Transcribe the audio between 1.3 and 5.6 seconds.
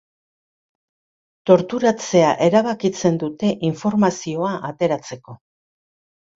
Torturatzea erabakitzen dute, informazioa ateratzeko.